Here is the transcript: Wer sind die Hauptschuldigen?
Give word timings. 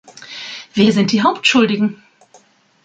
Wer 0.73 0.91
sind 0.93 1.11
die 1.11 1.21
Hauptschuldigen? 1.21 2.01